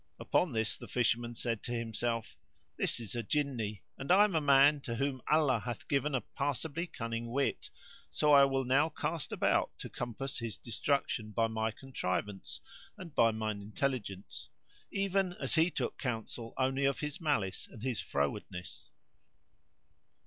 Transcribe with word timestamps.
Upon 0.19 0.51
this 0.51 0.77
the 0.77 0.87
Fisherman 0.87 1.35
said 1.35 1.61
to 1.61 1.71
himself, 1.73 2.35
"This 2.75 2.99
is 2.99 3.15
a 3.15 3.21
Jinni; 3.21 3.83
and 3.99 4.11
I 4.11 4.23
am 4.23 4.33
a 4.33 4.41
man 4.41 4.79
to 4.81 4.95
whom 4.95 5.21
Allah 5.29 5.59
hath 5.59 5.87
given 5.87 6.15
a 6.15 6.21
passably 6.21 6.87
cunning 6.87 7.29
wit, 7.29 7.69
so 8.09 8.31
I 8.33 8.45
will 8.45 8.63
now 8.65 8.89
cast 8.89 9.31
about 9.31 9.77
to 9.77 9.91
compass 9.91 10.39
his 10.39 10.57
destruction 10.57 11.29
by 11.29 11.45
my 11.45 11.69
contrivance 11.69 12.61
and 12.97 13.13
by 13.13 13.29
mine 13.29 13.61
intelligence; 13.61 14.49
even 14.89 15.33
as 15.33 15.53
he 15.53 15.69
took 15.69 15.99
counsel 15.99 16.55
only 16.57 16.85
of 16.85 17.01
his 17.01 17.21
malice 17.21 17.67
and 17.67 17.83
his 17.83 17.99
frowardness." 18.01 18.89